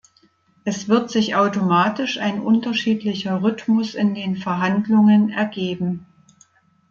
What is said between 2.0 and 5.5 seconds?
ein unterschiedlicher Rhythmus in den Verhandlungen